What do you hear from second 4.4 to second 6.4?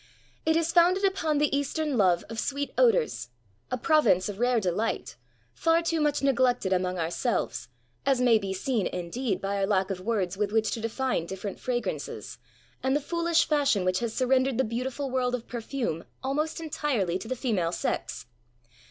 delight, far too much